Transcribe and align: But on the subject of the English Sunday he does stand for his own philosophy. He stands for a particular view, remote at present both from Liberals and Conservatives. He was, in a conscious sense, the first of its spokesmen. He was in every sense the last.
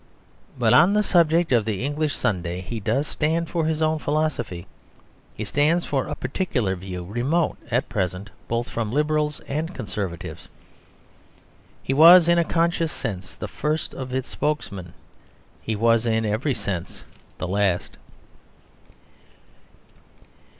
But 0.57 0.73
on 0.73 0.93
the 0.95 1.03
subject 1.03 1.51
of 1.51 1.63
the 1.63 1.85
English 1.85 2.15
Sunday 2.15 2.61
he 2.61 2.79
does 2.79 3.05
stand 3.05 3.51
for 3.51 3.65
his 3.67 3.83
own 3.83 3.99
philosophy. 3.99 4.65
He 5.35 5.45
stands 5.45 5.85
for 5.85 6.07
a 6.07 6.15
particular 6.15 6.75
view, 6.75 7.05
remote 7.05 7.57
at 7.69 7.87
present 7.87 8.31
both 8.47 8.67
from 8.67 8.91
Liberals 8.91 9.41
and 9.41 9.75
Conservatives. 9.75 10.47
He 11.83 11.93
was, 11.93 12.27
in 12.27 12.39
a 12.39 12.43
conscious 12.43 12.91
sense, 12.91 13.35
the 13.35 13.47
first 13.47 13.93
of 13.93 14.11
its 14.11 14.29
spokesmen. 14.29 14.93
He 15.61 15.75
was 15.75 16.07
in 16.07 16.25
every 16.25 16.55
sense 16.55 17.03
the 17.37 17.47
last. 17.47 17.97